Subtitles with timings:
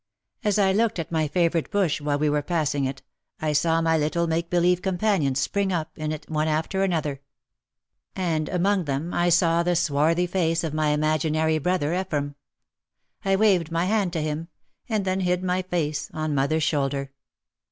[0.43, 3.03] As I looked at my favourite bush while we were passing it,
[3.39, 7.21] I saw my little make believe companions spring up in it one after another.
[8.15, 10.73] And among them I saw the swarthy 4 6 OUT OF THE SHADOW face of
[10.73, 12.35] my imaginary brother Ephraim.
[13.23, 14.47] I waved my hand to him,
[14.89, 17.11] and then hid my face on mother's shoulder.